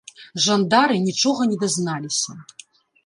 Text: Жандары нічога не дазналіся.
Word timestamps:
Жандары 0.45 0.95
нічога 1.07 1.41
не 1.53 1.57
дазналіся. 1.65 2.31